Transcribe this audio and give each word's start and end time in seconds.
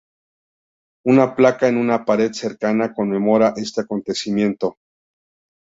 Una 1.13 1.27
placa 1.35 1.67
en 1.73 1.77
una 1.77 2.03
pared 2.05 2.31
cercana 2.31 2.91
conmemora 2.91 3.53
este 3.55 3.81
acontecimiento. 3.81 4.77